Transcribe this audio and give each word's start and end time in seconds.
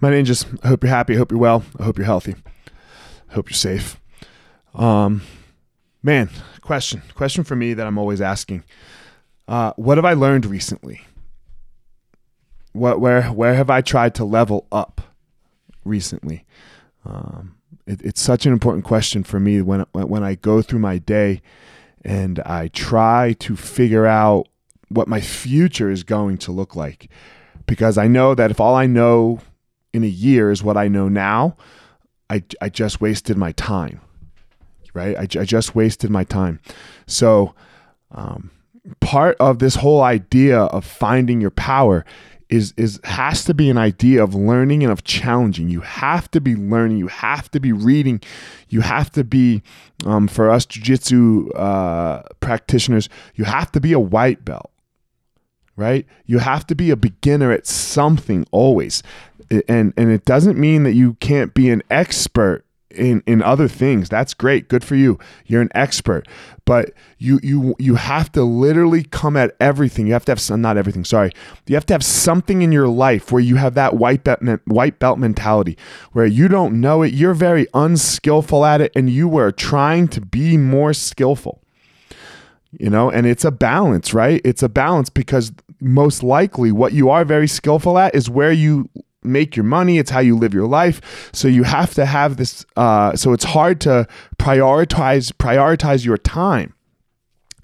my 0.00 0.10
ninjas. 0.10 0.46
I 0.62 0.68
hope 0.68 0.82
you're 0.82 0.90
happy. 0.90 1.14
I 1.14 1.18
hope 1.18 1.30
you're 1.30 1.40
well. 1.40 1.64
I 1.78 1.84
hope 1.84 1.98
you're 1.98 2.06
healthy. 2.06 2.34
I 3.30 3.34
hope 3.34 3.50
you're 3.50 3.56
safe. 3.56 4.00
Um, 4.74 5.22
man, 6.02 6.30
question, 6.60 7.02
question 7.14 7.44
for 7.44 7.56
me 7.56 7.74
that 7.74 7.86
I'm 7.86 7.98
always 7.98 8.20
asking. 8.20 8.64
Uh, 9.46 9.72
what 9.76 9.98
have 9.98 10.04
I 10.04 10.12
learned 10.12 10.46
recently? 10.46 11.02
What, 12.72 13.00
where, 13.00 13.24
where 13.24 13.54
have 13.54 13.68
I 13.70 13.80
tried 13.80 14.14
to 14.16 14.24
level 14.24 14.66
up 14.70 15.00
recently? 15.84 16.44
Um, 17.04 17.56
it, 17.86 18.00
it's 18.02 18.20
such 18.20 18.46
an 18.46 18.52
important 18.52 18.84
question 18.84 19.24
for 19.24 19.40
me 19.40 19.60
when, 19.60 19.80
when 19.92 20.22
I 20.22 20.36
go 20.36 20.62
through 20.62 20.78
my 20.78 20.98
day 20.98 21.42
and 22.04 22.38
I 22.40 22.68
try 22.68 23.34
to 23.40 23.56
figure 23.56 24.06
out 24.06 24.46
what 24.88 25.08
my 25.08 25.20
future 25.20 25.90
is 25.90 26.04
going 26.04 26.38
to 26.38 26.52
look 26.52 26.76
like. 26.76 27.10
Because 27.66 27.98
I 27.98 28.08
know 28.08 28.34
that 28.34 28.50
if 28.50 28.60
all 28.60 28.74
I 28.74 28.86
know 28.86 29.40
in 29.92 30.04
a 30.04 30.08
year 30.08 30.50
is 30.50 30.62
what 30.62 30.76
I 30.76 30.88
know 30.88 31.08
now, 31.08 31.56
I, 32.28 32.42
I 32.60 32.68
just 32.68 33.00
wasted 33.00 33.36
my 33.36 33.52
time, 33.52 34.00
right? 34.94 35.16
I, 35.16 35.22
I 35.22 35.44
just 35.44 35.74
wasted 35.74 36.10
my 36.10 36.24
time. 36.24 36.60
So, 37.06 37.54
um, 38.12 38.50
part 39.00 39.36
of 39.38 39.58
this 39.58 39.76
whole 39.76 40.02
idea 40.02 40.60
of 40.60 40.84
finding 40.84 41.40
your 41.40 41.50
power 41.50 42.04
is 42.50 42.74
is 42.76 43.00
has 43.04 43.44
to 43.44 43.54
be 43.54 43.70
an 43.70 43.78
idea 43.78 44.22
of 44.22 44.34
learning 44.34 44.82
and 44.82 44.90
of 44.90 45.04
challenging. 45.04 45.68
You 45.68 45.80
have 45.80 46.30
to 46.32 46.40
be 46.40 46.56
learning. 46.56 46.98
You 46.98 47.06
have 47.06 47.50
to 47.52 47.60
be 47.60 47.72
reading. 47.72 48.20
You 48.68 48.80
have 48.80 49.10
to 49.12 49.24
be, 49.24 49.62
um, 50.04 50.26
for 50.26 50.50
us 50.50 50.66
jujitsu 50.66 51.50
uh, 51.56 52.22
practitioners, 52.40 53.08
you 53.36 53.44
have 53.44 53.70
to 53.72 53.80
be 53.80 53.92
a 53.92 54.00
white 54.00 54.44
belt, 54.44 54.70
right? 55.76 56.06
You 56.26 56.38
have 56.38 56.66
to 56.66 56.74
be 56.74 56.90
a 56.90 56.96
beginner 56.96 57.52
at 57.52 57.66
something 57.66 58.46
always, 58.50 59.02
and 59.68 59.92
and 59.96 60.10
it 60.10 60.24
doesn't 60.24 60.58
mean 60.58 60.84
that 60.84 60.92
you 60.92 61.14
can't 61.14 61.54
be 61.54 61.70
an 61.70 61.82
expert 61.90 62.64
in 62.90 63.22
in 63.26 63.42
other 63.42 63.68
things. 63.68 64.08
That's 64.08 64.34
great. 64.34 64.68
Good 64.68 64.84
for 64.84 64.96
you. 64.96 65.18
You're 65.46 65.62
an 65.62 65.70
expert. 65.74 66.26
But 66.64 66.92
you 67.18 67.40
you 67.42 67.74
you 67.78 67.94
have 67.96 68.30
to 68.32 68.42
literally 68.42 69.04
come 69.04 69.36
at 69.36 69.56
everything. 69.60 70.06
You 70.06 70.12
have 70.12 70.24
to 70.26 70.32
have 70.32 70.40
some 70.40 70.60
not 70.60 70.76
everything 70.76 71.04
sorry. 71.04 71.32
You 71.66 71.76
have 71.76 71.86
to 71.86 71.94
have 71.94 72.04
something 72.04 72.62
in 72.62 72.72
your 72.72 72.88
life 72.88 73.32
where 73.32 73.42
you 73.42 73.56
have 73.56 73.74
that 73.74 73.94
white 73.94 74.24
belt 74.24 74.40
white 74.66 74.98
belt 74.98 75.18
mentality 75.18 75.78
where 76.12 76.26
you 76.26 76.48
don't 76.48 76.80
know 76.80 77.02
it. 77.02 77.12
You're 77.12 77.34
very 77.34 77.66
unskillful 77.74 78.64
at 78.64 78.80
it 78.80 78.92
and 78.94 79.08
you 79.08 79.36
are 79.38 79.52
trying 79.52 80.08
to 80.08 80.20
be 80.20 80.56
more 80.56 80.92
skillful. 80.92 81.62
You 82.72 82.90
know 82.90 83.10
and 83.10 83.26
it's 83.26 83.44
a 83.44 83.50
balance 83.50 84.14
right? 84.14 84.40
It's 84.44 84.62
a 84.62 84.68
balance 84.68 85.10
because 85.10 85.52
most 85.80 86.22
likely 86.22 86.70
what 86.72 86.92
you 86.92 87.08
are 87.08 87.24
very 87.24 87.48
skillful 87.48 87.98
at 87.98 88.14
is 88.14 88.28
where 88.28 88.52
you 88.52 88.88
make 89.22 89.56
your 89.56 89.64
money 89.64 89.98
it's 89.98 90.10
how 90.10 90.20
you 90.20 90.36
live 90.36 90.54
your 90.54 90.66
life. 90.66 91.30
So 91.32 91.48
you 91.48 91.64
have 91.64 91.94
to 91.94 92.06
have 92.06 92.36
this 92.36 92.64
uh, 92.76 93.14
so 93.16 93.32
it's 93.32 93.44
hard 93.44 93.80
to 93.82 94.06
prioritize 94.38 95.32
prioritize 95.32 96.04
your 96.04 96.18
time 96.18 96.74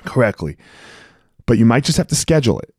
correctly. 0.05 0.57
But 1.47 1.59
you 1.59 1.65
might 1.65 1.85
just 1.85 1.99
have 1.99 2.09
to 2.09 2.17
schedule 2.17 2.59
it 2.61 2.73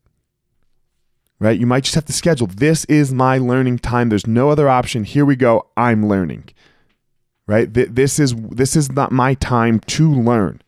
right? 1.40 1.60
You 1.60 1.68
might 1.68 1.84
just 1.84 1.94
have 1.94 2.04
to 2.06 2.12
schedule. 2.12 2.48
This 2.48 2.84
is 2.86 3.12
my 3.12 3.38
learning 3.38 3.78
time. 3.78 4.08
There's 4.08 4.26
no 4.26 4.50
other 4.50 4.68
option. 4.68 5.04
Here 5.04 5.24
we 5.24 5.36
go. 5.36 5.68
I'm 5.76 6.08
learning 6.08 6.50
right? 7.48 7.72
This 7.72 8.20
is 8.20 8.36
this 8.36 8.76
is 8.76 8.92
not 8.92 9.10
my 9.10 9.34
time 9.34 9.80
to 9.80 10.12
learn 10.12 10.62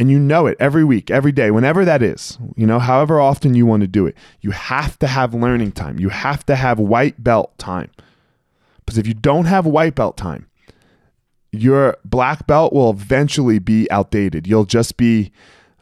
and 0.00 0.10
you 0.10 0.18
know 0.18 0.46
it 0.46 0.56
every 0.58 0.82
week, 0.82 1.10
every 1.10 1.30
day, 1.30 1.50
whenever 1.50 1.84
that 1.84 2.02
is, 2.02 2.38
you 2.56 2.66
know, 2.66 2.78
however 2.78 3.20
often 3.20 3.52
you 3.52 3.66
want 3.66 3.82
to 3.82 3.86
do 3.86 4.06
it, 4.06 4.16
you 4.40 4.50
have 4.50 4.98
to 5.00 5.06
have 5.06 5.34
learning 5.34 5.72
time. 5.72 5.98
You 5.98 6.08
have 6.08 6.46
to 6.46 6.56
have 6.56 6.78
white 6.78 7.22
belt 7.22 7.56
time. 7.58 7.90
Because 8.78 8.96
if 8.96 9.06
you 9.06 9.12
don't 9.12 9.44
have 9.44 9.66
white 9.66 9.94
belt 9.94 10.16
time, 10.16 10.48
your 11.52 11.98
black 12.02 12.46
belt 12.46 12.72
will 12.72 12.88
eventually 12.88 13.58
be 13.58 13.90
outdated. 13.90 14.46
You'll 14.46 14.64
just 14.64 14.96
be, 14.96 15.32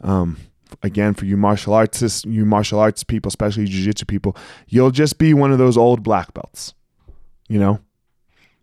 um, 0.00 0.36
again, 0.82 1.14
for 1.14 1.24
you 1.24 1.36
martial 1.36 1.72
artists, 1.72 2.24
you 2.24 2.44
martial 2.44 2.80
arts 2.80 3.04
people, 3.04 3.28
especially 3.28 3.66
jiu-jitsu 3.66 4.06
people, 4.06 4.36
you'll 4.66 4.90
just 4.90 5.18
be 5.18 5.32
one 5.32 5.52
of 5.52 5.58
those 5.58 5.76
old 5.76 6.02
black 6.02 6.34
belts, 6.34 6.74
you 7.48 7.60
know? 7.60 7.78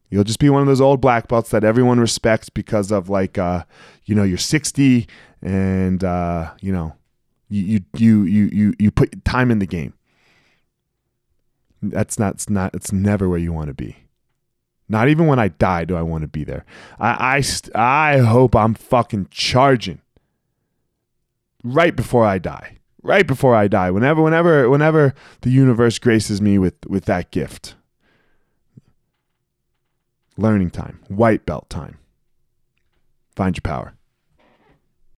You'll 0.10 0.24
just 0.24 0.40
be 0.40 0.50
one 0.50 0.62
of 0.62 0.68
those 0.68 0.82
old 0.82 1.02
black 1.02 1.28
belts 1.28 1.50
that 1.50 1.64
everyone 1.64 2.00
respects 2.00 2.50
because 2.50 2.92
of 2.92 3.10
like, 3.10 3.38
uh, 3.38 3.64
you 4.06 4.16
know, 4.16 4.24
you're 4.24 4.38
60 4.38 5.08
and 5.42 6.04
uh, 6.04 6.52
you 6.62 6.72
know, 6.72 6.96
you 7.50 7.82
you 7.96 8.24
you 8.24 8.50
you 8.52 8.74
you 8.80 8.92
put 8.92 9.24
time 9.26 9.52
in 9.52 9.60
the 9.60 9.68
game. 9.68 9.94
That's 11.82 12.18
not 12.18 12.36
it's 12.36 12.50
not 12.50 12.74
it's 12.74 12.92
never 12.92 13.30
where 13.30 13.40
you 13.40 13.54
want 13.54 13.68
to 13.68 13.74
be. 13.74 13.98
Not 14.88 15.10
even 15.10 15.28
when 15.28 15.40
I 15.40 15.50
die 15.50 15.86
do 15.86 15.96
I 15.96 16.02
want 16.02 16.24
to 16.24 16.28
be 16.28 16.44
there. 16.44 16.66
I 17.00 17.44
I 17.76 18.14
I 18.14 18.18
hope 18.20 18.56
I'm 18.56 18.74
fucking 18.74 19.28
charging 19.32 20.02
right 21.64 21.96
before 21.96 22.26
I 22.26 22.40
die. 22.40 22.78
Right 23.04 23.28
before 23.28 23.56
I 23.56 23.68
die. 23.68 23.92
Whenever 23.92 24.22
whenever 24.22 24.70
whenever 24.70 25.14
the 25.42 25.52
universe 25.52 26.00
graces 26.00 26.42
me 26.42 26.58
with 26.58 26.76
with 26.88 27.06
that 27.06 27.32
gift. 27.32 27.76
Learning 30.38 30.70
time, 30.70 31.00
white 31.08 31.46
belt 31.46 31.70
time. 31.70 31.98
Find 33.36 33.56
your 33.56 33.62
power. 33.62 33.96